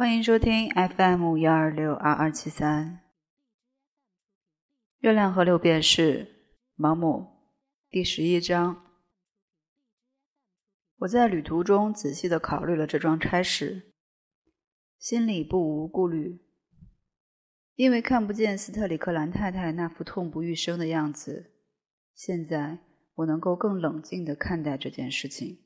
[0.00, 3.02] 欢迎收听 FM 幺二六二二七三。
[5.00, 6.26] 月亮和六便士，
[6.74, 7.26] 毛姆，
[7.90, 8.82] 第十一章。
[11.00, 13.92] 我在旅途中仔细的考虑了这桩差事，
[14.98, 16.40] 心里不无顾虑，
[17.74, 21.52] 因为看不见斯特里克兰太太那副痛不欲生的样子。
[22.14, 22.78] 现在
[23.16, 25.58] 我能够更冷静的看待这件事情。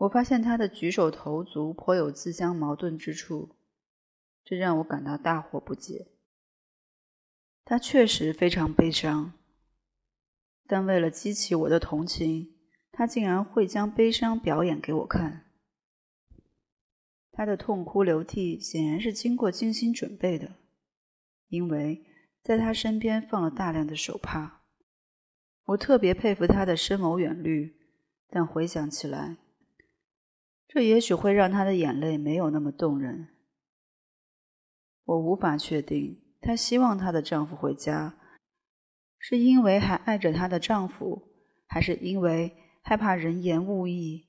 [0.00, 3.56] 我发现他的举手投足颇有自相矛盾之处，
[4.42, 6.08] 这让我感到大惑不解。
[7.66, 9.34] 他确实非常悲伤，
[10.66, 12.54] 但为了激起我的同情，
[12.90, 15.44] 他竟然会将悲伤表演给我看。
[17.30, 20.56] 他的痛哭流涕显然是经过精心准备的，
[21.48, 22.06] 因为
[22.42, 24.62] 在他身边放了大量的手帕。
[25.66, 27.76] 我特别佩服他的深谋远虑，
[28.30, 29.36] 但回想起来，
[30.72, 33.26] 这也许会让她的眼泪没有那么动人。
[35.02, 38.14] 我无法确定，她希望她的丈夫回家，
[39.18, 41.28] 是因为还爱着她的丈夫，
[41.66, 44.28] 还是因为害怕人言物议？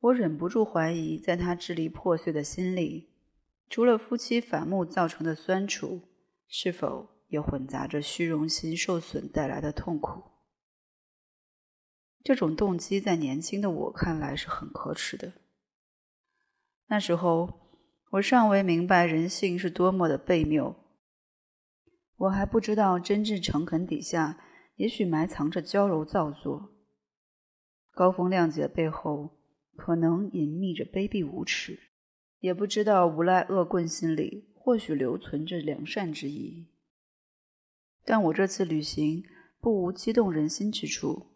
[0.00, 3.10] 我忍不住怀疑，在她支离破碎的心里，
[3.70, 6.02] 除了夫妻反目造成的酸楚，
[6.48, 10.33] 是否也混杂着虚荣心受损带来的痛苦？
[12.24, 15.34] 这种动机在年轻的我看来是很可耻的。
[16.86, 17.60] 那时候
[18.12, 20.74] 我尚未明白人性是多么的悖谬，
[22.16, 24.42] 我还不知道真挚诚恳底下
[24.76, 26.70] 也许埋藏着娇柔造作，
[27.90, 29.36] 高风亮节背后
[29.76, 31.78] 可能隐秘着卑鄙无耻，
[32.38, 36.68] 也不知道无赖恶棍心里或许留存着良善之意。
[38.02, 39.22] 但我这次旅行
[39.60, 41.33] 不无激动人心之处。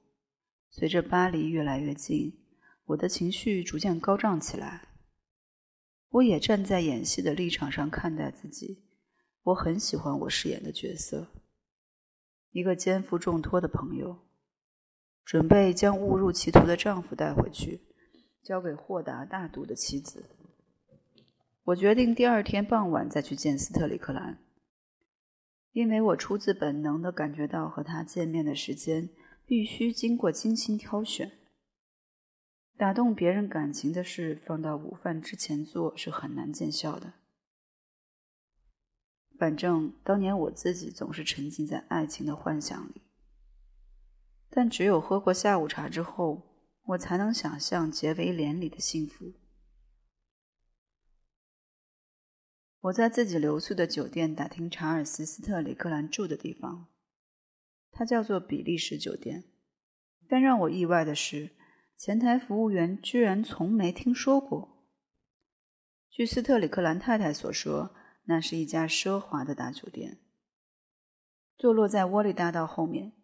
[0.70, 2.38] 随着巴黎越来越近，
[2.84, 4.88] 我的情绪逐渐高涨起来。
[6.10, 8.84] 我也站在演戏的立场上看待自己。
[9.44, 11.28] 我很喜欢我饰演的角色，
[12.50, 14.18] 一个肩负重托的朋友，
[15.24, 17.80] 准备将误入歧途的丈夫带回去，
[18.42, 20.30] 交给豁达大度的妻子。
[21.64, 24.38] 我决定第二天傍晚再去见斯特里克兰，
[25.72, 29.10] 因为我出自本能的感觉到和他见面的时间。
[29.48, 31.38] 必须经过精心挑选。
[32.76, 37.14] 打动别人感情的事，放到午饭之前做是很难见效的。
[39.38, 43.00] 反正当年我自己总是沉浸在爱情的幻想里，
[44.50, 46.42] 但只有喝过下午茶之后，
[46.82, 49.32] 我才能想象结为连理的幸福。
[52.80, 56.88] 我在自己留宿的酒店打听查尔斯·斯特里克兰住的地方。
[57.98, 59.42] 它叫做比利时酒店，
[60.28, 61.50] 但让我意外的是，
[61.96, 64.86] 前台服务员居然从没听说过。
[66.08, 67.92] 据斯特里克兰太太所说，
[68.26, 70.18] 那是一家奢华的大酒店，
[71.56, 73.14] 坐落在窝利大道后面。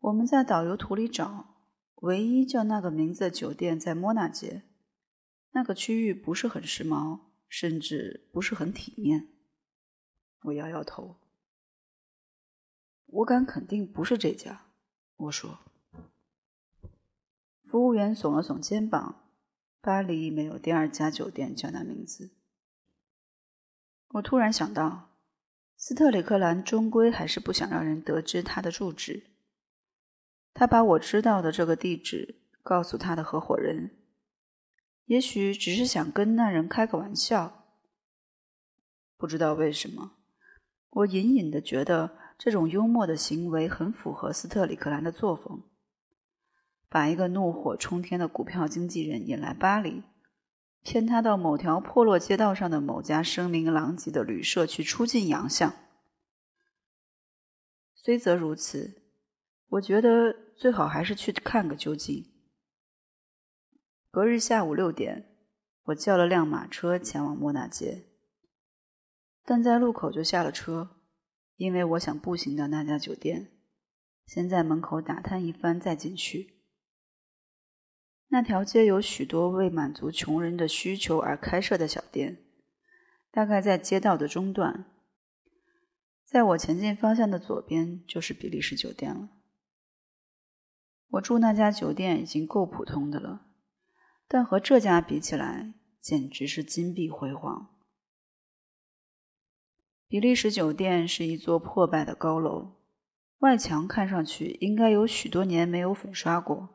[0.00, 1.70] 我们在导游图里找，
[2.02, 4.64] 唯一叫那个名字的酒店在莫纳街，
[5.52, 9.28] 那个区域不是很时髦，甚至不是很体面。
[10.42, 11.16] 我摇摇头。
[13.16, 14.66] 我敢肯定不是这家，
[15.16, 15.60] 我说。
[17.64, 19.24] 服务员耸了耸肩膀，
[19.80, 22.32] 巴黎没有第二家酒店叫那名字。
[24.08, 25.16] 我突然想到，
[25.78, 29.30] 斯特里克兰终归还是不想让人得知他的住址。
[30.52, 33.96] 他把我知道的这个地址告诉他的合伙人，
[35.06, 37.64] 也许只是想跟那人开个玩笑。
[39.16, 40.18] 不知道为什么，
[40.90, 42.25] 我隐隐的觉得。
[42.38, 45.62] 这种幽默的行为很符合斯特里克兰的作风，
[46.88, 50.02] 把一个怒火冲天的股票经纪人引来巴黎，
[50.82, 55.74] 骗他到某条破落街道上的某家声名狼藉的旅社去出尽洋相。
[57.94, 59.02] 虽则如此，
[59.68, 62.32] 我觉得最好还是去看个究竟。
[64.10, 65.36] 隔日下午六点，
[65.86, 68.06] 我叫了辆马车前往莫纳街，
[69.44, 70.95] 但在路口就下了车。
[71.56, 73.50] 因为我想步行到那家酒店，
[74.26, 76.54] 先在门口打探一番再进去。
[78.28, 82.44] 那条街有许多为满足穷人的需求而开设的小店，
[83.30, 84.84] 大概在街道的中段。
[86.24, 89.30] 在我前进方向的左边就是比利时酒店了。
[91.10, 93.46] 我住那家酒店已经够普通的了，
[94.26, 97.75] 但和这家比起来，简直是金碧辉煌。
[100.08, 102.76] 比利时酒店是一座破败的高楼，
[103.38, 106.68] 外墙看上去应该有许多年没有粉刷过，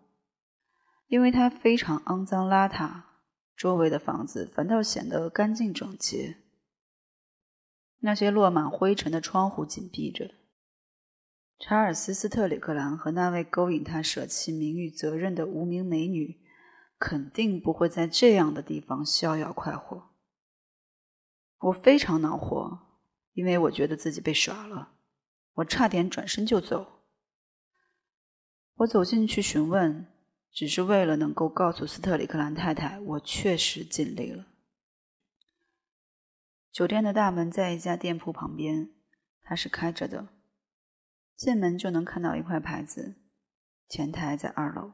[1.08, 3.04] 因为它非常肮脏邋遢，
[3.56, 6.38] 周围的房子反倒显得干净整洁。
[8.00, 10.32] 那些落满灰尘的窗户紧闭着。
[11.60, 16.42] 查尔斯·斯特里克兰和那位勾引他舍弃名誉责任的无名美女，
[16.98, 20.10] 肯定不会在这样的地方逍遥快活。
[21.60, 22.80] 我非常恼火，
[23.42, 24.94] 因为我觉得自己被耍了。
[25.54, 27.08] 我差点转身就走。
[28.76, 30.06] 我走进去询问，
[30.52, 34.46] 只是为了能够告诉斯特里克兰太太，我确实尽力了。
[36.72, 38.92] 酒店的大门在一家店铺旁边，
[39.42, 40.28] 它是开着的。
[41.36, 43.16] 进门就能看到一块牌子，
[43.90, 44.94] 前台在二楼。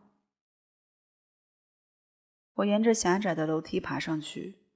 [2.54, 4.67] 我沿着狭窄的楼梯爬上去。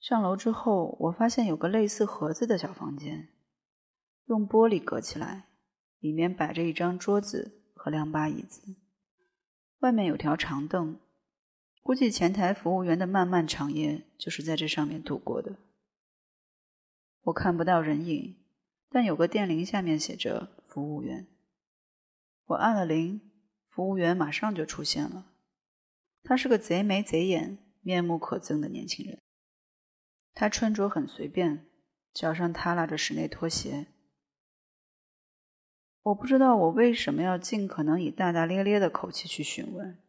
[0.00, 3.28] 上楼之后，我发现有个类似盒子的小房间，
[4.26, 5.48] 用玻璃隔起来，
[5.98, 8.76] 里面摆着一张桌子和两把椅子，
[9.80, 10.98] 外面有条长凳。
[11.82, 15.56] 估计前台服务员的漫漫长夜就是在这上面度过的。
[17.22, 18.36] 我看不到人影。
[18.92, 21.28] 但有个电铃，下面写着“服务员”。
[22.46, 23.20] 我按了铃，
[23.68, 25.30] 服务员马上就出现了。
[26.24, 29.22] 他是个贼眉贼眼、面目可憎的年轻人。
[30.34, 31.66] 他穿着很随便，
[32.12, 33.88] 脚上踏拉着室内拖鞋。
[36.02, 40.02] 我不知道我为什么要尽可能以大大咧咧的口气去询问：“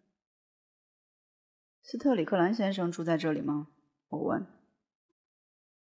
[1.84, 3.68] 斯特里克兰先生住在这里吗？”
[4.10, 4.48] 我问。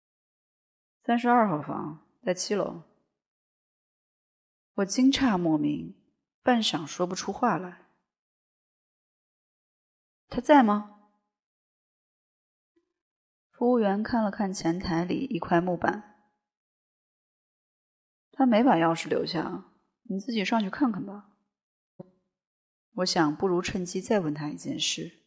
[1.04, 2.82] “三十二号房。”在七楼，
[4.74, 5.94] 我惊诧莫名，
[6.42, 7.86] 半晌说不出话来。
[10.28, 10.95] 他在吗？
[13.56, 16.20] 服务员看了看前台里一块木板，
[18.30, 19.72] 他没把钥匙留下，
[20.02, 21.30] 你自己上去看看吧。
[22.96, 25.22] 我想，不如趁机再问他一件事：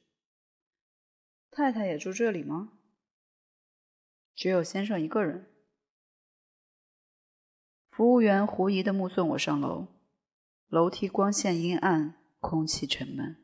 [1.49, 2.73] 太太也住这里吗？
[4.35, 5.47] 只有先生一个人。
[7.89, 9.87] 服务员狐疑的目送我上楼，
[10.67, 13.37] 楼梯光线阴暗，空气沉闷，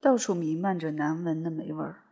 [0.00, 2.11] 到处弥漫着难闻的霉味儿。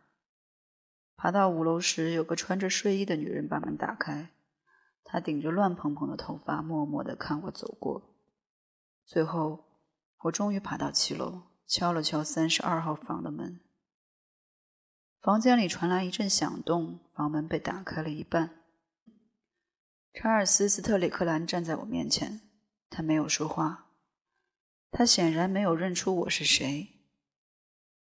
[1.21, 4.31] 爬到五楼时，有个穿着睡衣的女人把门打开，
[5.03, 8.17] 她顶着乱蓬蓬的头发，默默地看我走过。
[9.05, 9.65] 最后，
[10.23, 13.59] 我终于爬到七楼，敲了敲三十二号房的门。
[15.21, 18.63] 房间里传来一阵响动，房门被打开了一半。
[20.15, 22.41] 查尔斯·斯特里克兰站在我面前，
[22.89, 23.91] 他没有说话，
[24.89, 26.87] 他显然没有认出我是谁。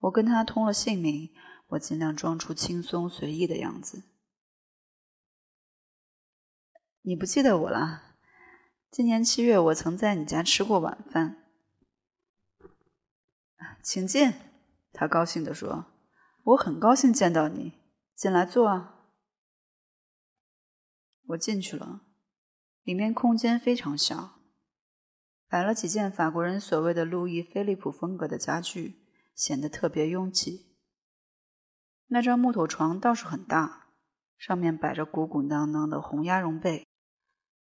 [0.03, 1.35] 我跟他通了姓名，
[1.73, 4.03] 我尽量装出轻松随意的样子。
[7.03, 8.17] 你不记得我了？
[8.91, 11.39] 今年七月，我曾在你家吃过晚饭。
[13.83, 14.35] 请进，
[14.93, 15.87] 他高兴地说
[16.45, 17.81] ：“我很高兴见到你，
[18.15, 19.09] 进来坐啊。”
[21.29, 22.03] 我进去了，
[22.83, 24.41] 里面空间非常小，
[25.49, 30.72] 摆了几件法国人所谓的路易菲利普风格的家具，显得特别拥挤。
[32.14, 33.87] 那张木头床倒是很大，
[34.37, 36.87] 上面摆着鼓鼓囊囊的红鸭绒被。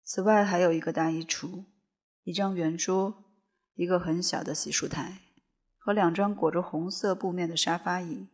[0.04, 1.66] 此外还有一个大衣橱，
[2.22, 3.26] 一张圆桌，
[3.74, 5.18] 一个很小的洗漱台，
[5.80, 8.28] 和两张裹着红色布面的沙发椅。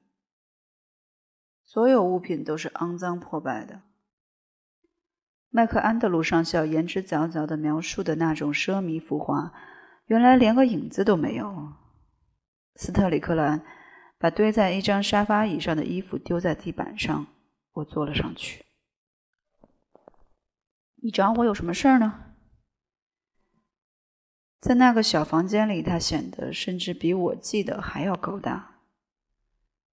[1.63, 3.83] 所有物品都是肮脏破败的。
[5.49, 9.53] 麦克安德鲁上校言之凿凿地描述的那种奢靡浮华，
[10.07, 11.71] 原来连个影子都没有。
[12.75, 13.63] 斯特里克兰
[14.23, 17.27] 把堆在一张沙发椅上的衣服丢在地板上，
[17.73, 18.63] 我坐了上去。
[21.01, 22.33] 你找我有什么事儿呢？
[24.61, 28.79] 在那个小房间里，他显得甚至比我记得还要高大。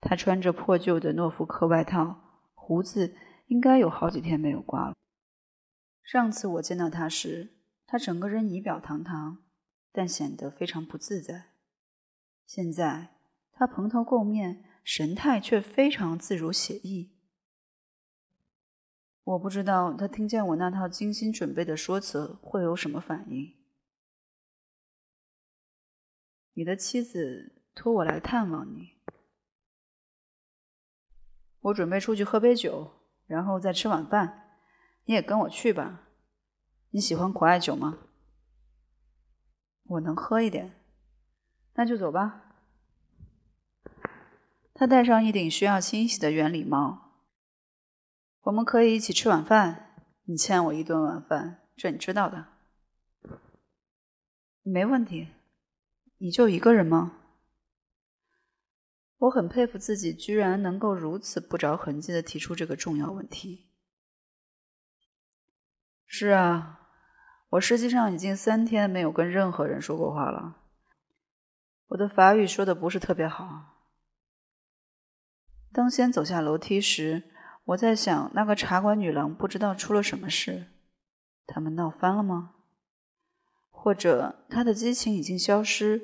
[0.00, 3.16] 他穿着破旧的诺福克外套，胡子
[3.49, 4.94] 应该有好几天没有刮了。
[6.04, 9.38] 上次我见到他时，他整个人仪表堂堂，
[9.90, 11.46] 但显得非常不自在。
[12.46, 13.16] 现在
[13.61, 17.11] 他蓬头垢面，神态却非常自如写意。
[19.23, 23.55] 我不知道他听见我那套精心准备的说辞会有什么反应。
[26.55, 28.95] 你的妻子托我来探望你，
[31.61, 32.90] 我准备出去喝杯酒，
[33.26, 34.57] 然后再吃晚饭。
[35.05, 36.09] 你也跟我去吧。
[36.93, 37.99] 你喜欢苦艾酒吗？
[39.83, 40.73] 我能喝一点，
[41.75, 42.47] 那就走吧。
[44.80, 47.12] 他戴上一顶需要清洗的圆礼帽。
[48.40, 49.94] 我们可以一起吃晚饭。
[50.25, 52.46] 你欠我一顿晚饭，这你知道的。
[54.62, 55.28] 没问题。
[56.16, 57.12] 你就一个人吗？
[59.18, 63.68] 我很佩服自己，居然能够如此不着痕迹的提出这个重要问题。
[66.06, 66.88] 是啊，
[67.50, 70.56] 我实际上已经三天没有跟任何人说过话了。
[71.88, 73.76] 我的法语说的不是特别好。
[75.72, 77.22] 当先走下楼梯时，
[77.64, 80.66] 我在想，那个茶馆女郎不知道出了什么事，
[81.46, 82.54] 他们闹翻了吗？
[83.70, 86.02] 或者她的激情已经消失？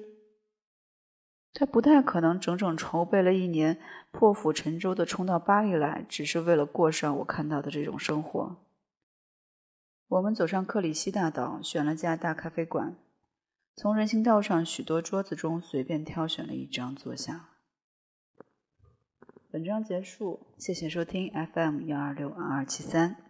[1.53, 3.81] 他不太可能整整筹备了一年，
[4.11, 8.57] 破釜沉舟的冲到巴黎来，只是为了过上我看到的这种生活。
[10.07, 12.97] 我们走上克里希大道，选了家大咖啡馆，
[13.75, 17.56] 从人行道上许多桌子中随便挑选了一张坐下。
[19.57, 23.26] 本章结束，谢谢收听 FM 幺二六二二七三。